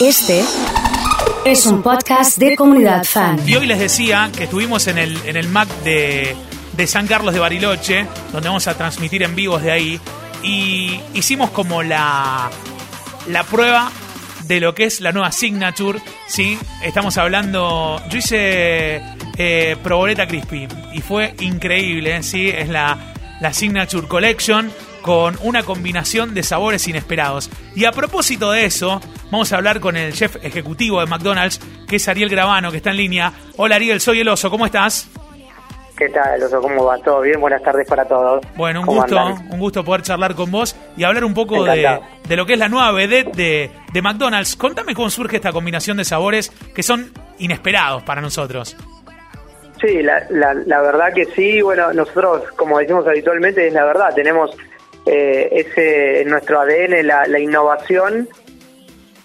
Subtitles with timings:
[0.00, 0.44] Este
[1.44, 3.40] es un podcast de comunidad fan.
[3.44, 6.36] Y hoy les decía que estuvimos en el, en el Mac de,
[6.76, 10.00] de San Carlos de Bariloche, donde vamos a transmitir en vivos de ahí,
[10.44, 12.48] y hicimos como la,
[13.26, 13.90] la prueba
[14.44, 16.56] de lo que es la nueva Signature, ¿sí?
[16.80, 19.02] Estamos hablando, yo hice
[19.36, 22.48] eh, Proboleta Crispy y fue increíble, ¿sí?
[22.48, 24.70] Es la, la Signature Collection
[25.02, 27.50] con una combinación de sabores inesperados.
[27.74, 31.96] Y a propósito de eso, vamos a hablar con el chef ejecutivo de McDonald's, que
[31.96, 33.32] es Ariel Gravano, que está en línea.
[33.56, 35.08] Hola Ariel, soy el oso, ¿cómo estás?
[35.96, 36.60] ¿Qué tal, Oso?
[36.60, 36.96] ¿Cómo va?
[36.98, 37.40] ¿Todo bien?
[37.40, 38.40] Buenas tardes para todos.
[38.56, 39.50] Bueno, un ¿Cómo gusto, andan?
[39.50, 42.58] un gusto poder charlar con vos y hablar un poco de, de lo que es
[42.60, 44.54] la nueva vedette de, de McDonald's.
[44.54, 48.76] Contame cómo surge esta combinación de sabores que son inesperados para nosotros.
[49.80, 51.60] Sí, la, la, la verdad que sí.
[51.62, 54.14] Bueno, nosotros, como decimos habitualmente, es la verdad.
[54.14, 54.56] Tenemos
[55.04, 58.28] eh, ese en nuestro ADN la, la innovación.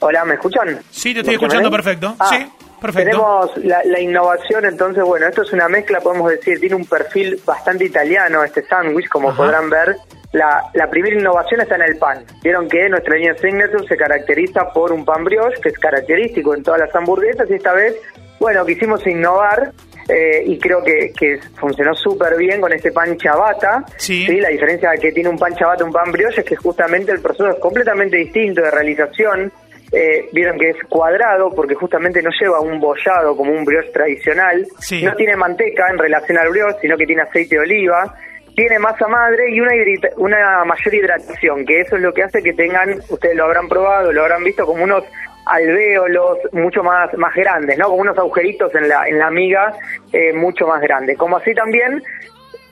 [0.00, 0.80] Hola, ¿me escuchan?
[0.90, 2.14] Sí, te estoy ¿Me escuchando perfecto.
[2.18, 2.46] Ah, Sí,
[2.80, 3.10] perfecto.
[3.10, 7.38] Tenemos la, la innovación, entonces, bueno, esto es una mezcla, podemos decir, tiene un perfil
[7.44, 9.36] bastante italiano este sándwich, como Ajá.
[9.36, 9.96] podrán ver.
[10.32, 12.24] La, la primera innovación está en el pan.
[12.42, 16.62] Vieron que nuestra línea Signature se caracteriza por un pan brioche, que es característico en
[16.62, 17.96] todas las hamburguesas, y esta vez,
[18.38, 19.72] bueno, quisimos innovar.
[20.08, 23.84] eh, y creo que, que funcionó súper bien con este pan chabata.
[23.96, 24.26] Sí.
[24.40, 27.20] La diferencia que tiene un pan chabata y un pan brioche es que justamente el
[27.20, 29.52] proceso es completamente distinto de realización.
[29.92, 34.66] Eh, vieron que es cuadrado porque justamente no lleva un bollado como un brioche tradicional.
[34.78, 35.02] Sí.
[35.02, 38.14] No tiene manteca en relación al brioche, sino que tiene aceite de oliva.
[38.54, 39.72] Tiene masa madre y una,
[40.16, 44.12] una mayor hidratación, que eso es lo que hace que tengan, ustedes lo habrán probado,
[44.12, 45.04] lo habrán visto como unos
[45.46, 47.86] alvéolos mucho más, más grandes, ¿no?
[47.86, 49.72] Como unos agujeritos en la, en la miga
[50.12, 51.16] eh, mucho más grandes.
[51.16, 52.02] Como así también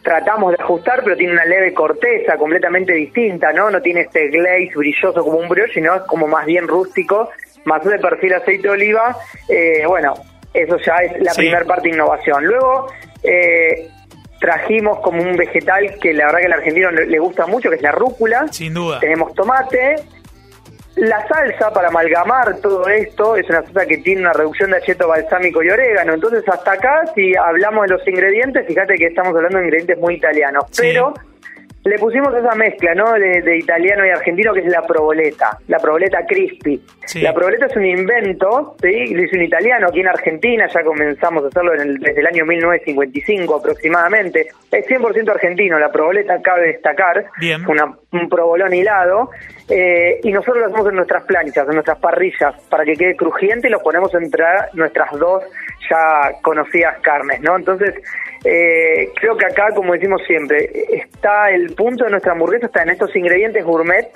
[0.03, 3.71] tratamos de ajustar, pero tiene una leve corteza completamente distinta, ¿no?
[3.71, 7.31] No tiene este glaze brilloso como un brioche, sino es como más bien rústico,
[7.65, 9.17] más de perfil aceite de oliva.
[9.49, 10.15] Eh, bueno,
[10.55, 11.43] eso ya es la Sí.
[11.43, 12.45] primera parte de innovación.
[12.45, 12.87] Luego
[13.23, 13.89] eh,
[14.41, 17.77] trajimos como un vegetal que la verdad que al argentino le, le gusta mucho, que
[17.77, 18.47] es la rúcula.
[18.51, 19.01] Sin duda.
[19.01, 19.97] Tenemos tomate.
[20.99, 25.07] La salsa para amalgamar todo esto es una salsa que tiene una reducción de acheto
[25.07, 26.15] balsámico y orégano.
[26.15, 30.15] Entonces, hasta acá, si hablamos de los ingredientes, fíjate que estamos hablando de ingredientes muy
[30.15, 30.65] italianos.
[30.73, 30.83] Sí.
[30.83, 31.15] Pero
[31.85, 33.13] le pusimos esa mezcla, ¿no?
[33.13, 36.83] De, de italiano y argentino, que es la proboleta, la proboleta crispy.
[37.07, 37.21] Sí.
[37.23, 39.15] La proboleta es un invento, ¿sí?
[39.15, 42.27] Lo hizo un italiano aquí en Argentina, ya comenzamos a hacerlo en el- desde el
[42.27, 44.49] año 1955 aproximadamente.
[44.71, 47.27] Es 100% argentino, la proboleta cabe destacar.
[47.41, 47.65] Bien.
[47.69, 49.31] Una- un provolón hilado.
[49.71, 53.69] eh, y nosotros lo hacemos en nuestras planchas, en nuestras parrillas, para que quede crujiente
[53.69, 55.45] y lo ponemos entre nuestras dos
[55.91, 57.55] ya conocidas carnes, ¿no?
[57.55, 57.95] Entonces,
[58.45, 62.91] eh, creo que acá, como decimos siempre, está el punto de nuestra hamburguesa, está en
[62.91, 64.11] estos ingredientes gourmet,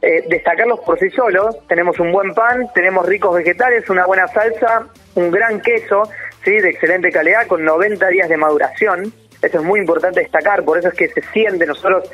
[0.00, 1.56] eh, destacarlos por sí solos.
[1.66, 6.04] Tenemos un buen pan, tenemos ricos vegetales, una buena salsa, un gran queso,
[6.44, 6.52] ¿sí?
[6.52, 9.12] de excelente calidad, con 90 días de maduración.
[9.42, 11.66] Eso es muy importante destacar, por eso es que se siente.
[11.66, 12.10] Nosotros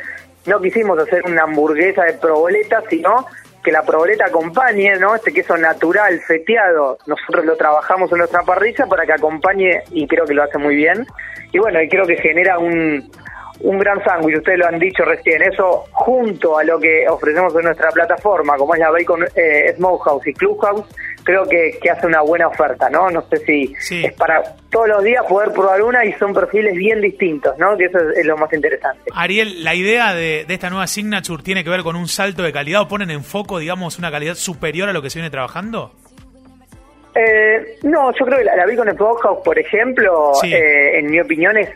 [0.47, 3.27] no quisimos hacer una hamburguesa de proboleta, sino
[3.63, 5.15] que la proboleta acompañe, ¿no?
[5.15, 10.25] Este queso natural, feteado, nosotros lo trabajamos en nuestra parrilla para que acompañe, y creo
[10.25, 11.07] que lo hace muy bien.
[11.53, 13.11] Y bueno, y creo que genera un,
[13.61, 17.63] un gran sándwich, ustedes lo han dicho recién, eso junto a lo que ofrecemos en
[17.65, 20.85] nuestra plataforma, como es la Bacon eh, Smokehouse y Clubhouse,
[21.25, 23.11] creo que, que hace una buena oferta, ¿no?
[23.11, 24.05] No sé si Sí.
[24.05, 27.77] es para todos los días poder probar una y son perfiles bien distintos, ¿no?
[27.77, 29.03] Que eso es, lo más interesante.
[29.15, 32.53] Ariel, la idea de, de esta nueva Signature tiene que ver con un salto de
[32.53, 35.93] calidad o ponen en foco, digamos, una calidad superior a lo que se viene trabajando.
[37.15, 40.55] Eh, no, yo creo que la, la Bacon Smokehouse, por ejemplo, Sí.
[40.55, 41.69] eh, en mi opinión es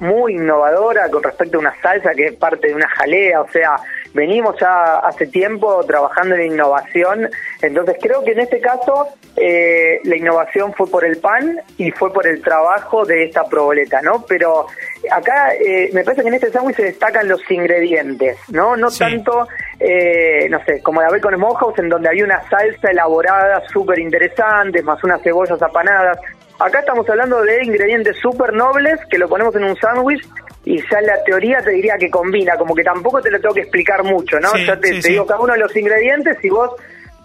[0.00, 3.76] muy innovadora con respecto a una salsa que es parte de una jalea, o sea,
[4.14, 7.28] venimos ya hace tiempo trabajando en innovación,
[7.60, 12.10] entonces creo que en este caso eh, la innovación fue por el pan y fue
[12.12, 14.24] por el trabajo de esta proboleta, ¿no?
[14.26, 14.66] Pero
[15.12, 18.74] acá eh, me parece que en este sándwich se destacan los ingredientes, ¿no?
[18.76, 19.00] No Sí.
[19.00, 19.46] tanto,
[19.80, 24.82] eh, no sé, como la Bacon Smokehouse en donde había una salsa elaborada súper interesante,
[24.82, 26.18] más unas cebollas apanadas.
[26.58, 30.26] Acá estamos hablando de ingredientes súper nobles que lo ponemos en un sándwich
[30.64, 33.60] y ya la teoría te diría que combina, como que tampoco te lo tengo que
[33.62, 34.48] explicar mucho, ¿no?
[34.50, 35.08] Sí, ya te, sí, te sí.
[35.12, 36.72] digo cada uno de los ingredientes y vos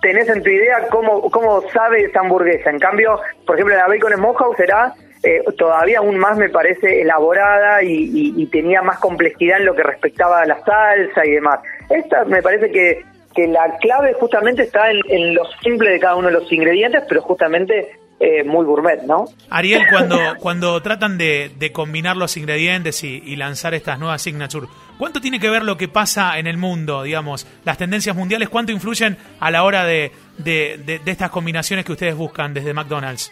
[0.01, 2.69] tenés en tu idea cómo, cómo sabe esa hamburguesa.
[2.69, 4.93] En cambio, por ejemplo, la Bacon Smokehouse será
[5.23, 9.73] eh, todavía aún más, me parece, elaborada y, y- y tenía más complejidad en lo
[9.73, 11.59] que respectaba a la salsa y demás.
[11.89, 13.01] Esta me parece que,
[13.35, 17.03] que la clave justamente está en, en lo simple de cada uno de los ingredientes,
[17.07, 19.25] pero justamente eh, muy gourmet, ¿no?
[19.49, 24.67] Ariel, cuando, cuando tratan de, de combinar los ingredientes y, y lanzar estas nuevas signature,
[24.97, 28.71] ¿cuánto tiene que ver lo que pasa en el mundo, digamos, las tendencias mundiales, cuánto
[28.71, 33.29] influyen a la hora de, de, de, estas combinaciones que ustedes buscan desde McDonald's?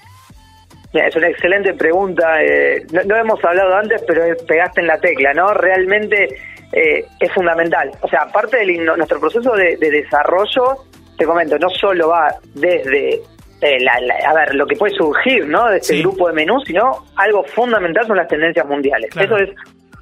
[0.92, 2.44] Es una excelente pregunta.
[2.44, 5.54] Eh, no, hemos hablado antes, pero pegaste en la tecla, ¿no?
[5.54, 6.36] Realmente
[6.72, 7.92] eh, es fundamental.
[8.02, 10.86] O sea, aparte de nuestro proceso de, desarrollo,
[11.18, 13.22] te comento, no solo va desde
[13.62, 13.78] eh,
[14.26, 15.70] a ver, lo que puede surgir, ¿no?
[15.70, 19.16] De este grupo de menús, sino algo fundamental son las tendencias mundiales.
[19.16, 19.50] Eso es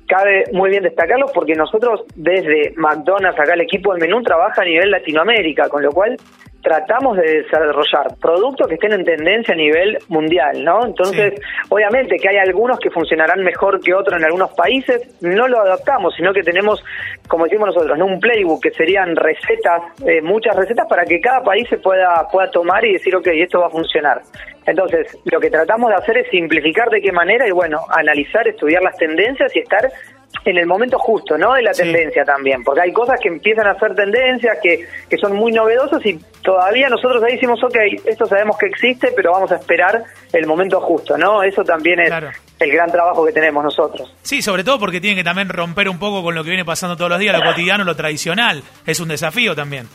[0.09, 4.65] cabe muy bien destacarlo porque nosotros desde McDonald's, acá el equipo del menú trabaja a
[4.65, 6.17] nivel Latinoamérica, con lo cual
[6.61, 10.85] tratamos de desarrollar productos que estén en tendencia a nivel mundial, ¿no?
[10.85, 11.39] Entonces,
[11.69, 16.13] obviamente que hay algunos que funcionarán mejor que otros en algunos países, no lo adaptamos,
[16.15, 16.83] sino que tenemos,
[17.27, 18.05] como decimos nosotros, ¿no?
[18.05, 22.49] un playbook que serían recetas, eh, muchas recetas para que cada país se pueda, pueda
[22.51, 24.21] tomar y decir, ok, esto va a funcionar.
[24.65, 28.83] Entonces, lo que tratamos de hacer es simplificar de qué manera y, bueno, analizar, estudiar
[28.83, 29.89] las tendencias y estar
[30.45, 31.53] en el momento justo, ¿no?
[31.53, 35.35] De la tendencia también, porque hay cosas que empiezan a ser tendencias, que, que son
[35.35, 39.55] muy novedosas y todavía nosotros ahí decimos, ok, esto sabemos que existe, pero vamos a
[39.55, 41.43] esperar el momento justo, ¿no?
[41.43, 42.11] Eso también es
[42.59, 44.13] el gran trabajo que tenemos nosotros.
[44.21, 46.95] Sí, sobre todo porque tienen que también romper un poco con lo que viene pasando
[46.95, 48.63] todos los días, lo cotidiano, lo tradicional.
[48.85, 49.87] Es un desafío también.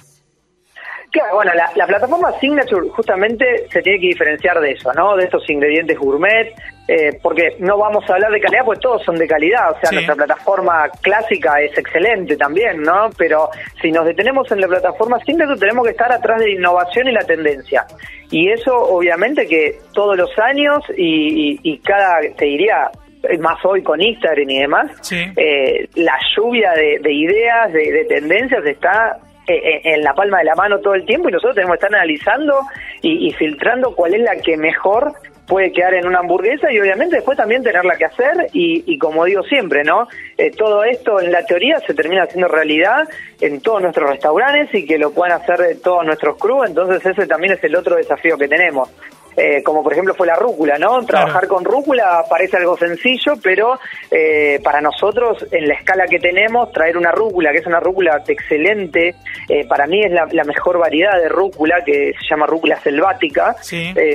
[1.15, 5.15] Claro, bueno, la, plataforma Signature justamente se tiene que diferenciar de eso, ¿no?
[5.15, 6.53] De estos ingredientes gourmet,
[6.89, 9.93] eh, porque no vamos a hablar de calidad, pues todos son de calidad, o sea,
[9.93, 13.11] nuestra plataforma clásica es excelente también, ¿no?
[13.17, 13.49] Pero
[13.81, 17.13] si nos detenemos en la plataforma Signature tenemos que estar atrás de la innovación y
[17.13, 17.87] la tendencia.
[18.33, 22.91] Y eso obviamente que todos los años y, cada, te diría,
[23.39, 29.21] más hoy con Instagram y demás, eh, la lluvia de, ideas, de tendencias está eh,
[29.21, 31.95] eh, en la palma de la mano todo el tiempo y nosotros tenemos que estar
[31.95, 32.61] analizando
[33.03, 35.13] y, filtrando cuál es la que mejor
[35.47, 39.43] puede quedar en una hamburguesa y obviamente después también tenerla que hacer y, como digo
[39.43, 40.09] siempre, ¿no?
[40.39, 43.07] Eh, todo esto en la teoría se termina haciendo realidad
[43.41, 47.53] en todos nuestros restaurantes y que lo puedan hacer todos nuestros crew, entonces ese también
[47.53, 48.91] es el otro desafío que tenemos.
[49.37, 51.05] Eh, como por ejemplo fue la rúcula, ¿no?
[51.05, 53.79] Trabajar con rúcula parece algo sencillo, pero
[54.11, 58.23] eh, para nosotros, en la escala que tenemos, traer una rúcula, que es una rúcula
[58.27, 59.17] excelente,
[59.49, 63.57] eh, para mí es la, mejor variedad de rúcula, que se llama rúcula selvática.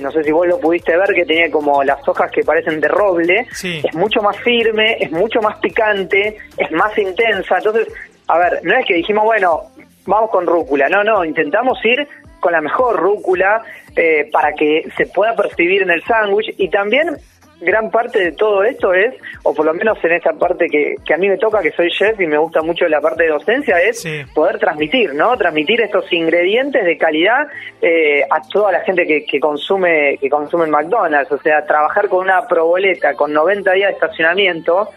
[0.01, 2.87] no sé si vos lo pudiste ver, que tenía como las hojas que parecen de
[2.87, 3.47] roble.
[3.51, 7.57] Es mucho más firme, es mucho más picante, es más intensa.
[7.57, 7.87] Entonces,
[8.27, 9.63] a ver, no es que dijimos, bueno,
[10.05, 10.87] vamos con rúcula.
[10.87, 12.07] No, no, intentamos ir
[12.39, 13.61] con la mejor rúcula
[13.95, 17.17] eh, para que se pueda percibir en el sándwich y también
[17.61, 19.13] gran parte de todo esto es,
[19.43, 21.89] o por lo menos en esta parte que, que, a mí me toca, que soy
[21.89, 25.35] chef y me gusta mucho la parte de docencia, es poder transmitir, ¿no?
[25.37, 27.47] Transmitir estos ingredientes de calidad
[27.81, 31.31] eh, a toda la gente que, que, consume que consume en McDonald's.
[31.31, 34.89] O sea, trabajar con una proboleta con 90 días de estacionamiento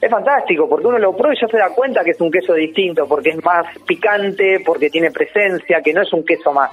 [0.00, 2.54] es fantástico, porque uno lo prueba y ya se da cuenta que es un queso
[2.54, 6.70] distinto, porque es más picante, porque tiene presencia, que no es un queso más.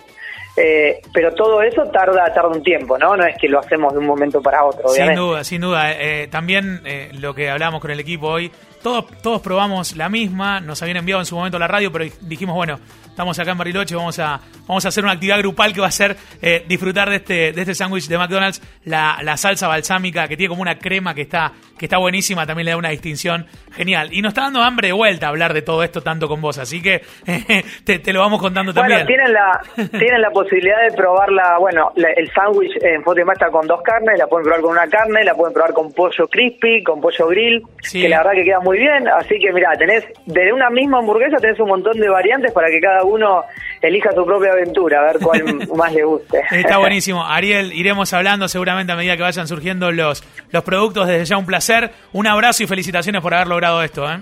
[0.56, 3.18] Eh, pero todo eso tarda tarda un tiempo, ¿no?
[3.18, 4.88] No es que lo hacemos de un momento para otro.
[4.90, 5.94] Sin duda, sin duda.
[5.94, 8.52] Eh, también eh, lo que hablamos con el equipo hoy,
[8.84, 12.06] todos, todos probamos la misma, nos habían enviado en su momento a la radio, pero
[12.22, 12.80] dijimos, bueno,
[13.14, 15.92] estamos acá en Bariloche, vamos a, vamos a hacer una actividad grupal que va a
[15.92, 20.36] ser eh, disfrutar de este, de este sándwich de McDonald's, la, la, salsa balsámica que
[20.36, 24.10] tiene como una crema que está, que está buenísima, también le da una distinción genial.
[24.12, 26.82] Y nos está dando hambre de vuelta hablar de todo esto tanto con vos, así
[26.82, 27.04] que
[27.86, 29.06] te, lo vamos contando también.
[29.06, 29.62] Tienen la,
[29.92, 34.26] tienen la posibilidad de probarla, bueno, el sándwich en Fotima está con dos carnes, la
[34.26, 38.10] pueden probar con una carne, la pueden probar con pollo crispy, con pollo grill, que
[38.10, 41.60] la verdad que queda muy bien, así que mira, tenés, de una misma hamburguesa tenés
[41.60, 43.44] un montón de variantes para que cada uno
[43.82, 46.42] elija su propia aventura, a ver cuál más le guste.
[46.52, 47.26] Está buenísimo.
[47.26, 51.08] Ariel, iremos hablando seguramente a medida que vayan surgiendo los, los productos.
[51.08, 51.92] Desde ya un placer.
[52.14, 54.10] Un abrazo y felicitaciones por haber logrado esto.
[54.10, 54.20] ¿eh?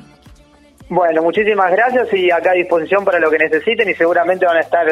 [0.90, 4.62] Bueno, muchísimas gracias y acá a disposición para lo que necesiten y seguramente van a
[4.62, 4.88] estar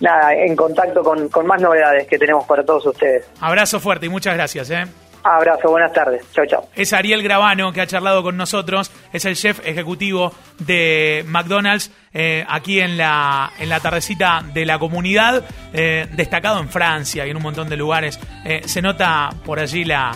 [0.00, 3.28] nada, en contacto con, con más novedades que tenemos para todos ustedes.
[3.40, 4.70] Abrazo fuerte y muchas gracias.
[4.70, 4.84] ¿eh?
[5.24, 6.24] Abrazo, buenas tardes.
[6.32, 6.68] Chao, chao.
[6.74, 12.44] Es Ariel Gravano que ha charlado con nosotros, es el chef ejecutivo de McDonald's eh,
[12.48, 17.36] aquí en la, en la tardecita de la comunidad, eh, destacado en Francia y en
[17.36, 18.18] un montón de lugares.
[18.44, 20.12] Eh, se nota por allí la,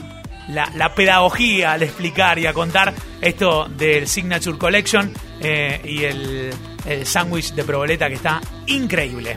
[0.48, 6.50] la, pedagogía al explicar y a contar esto del Signature Collection y el,
[6.86, 9.36] el sándwich de proboleta que está increíble.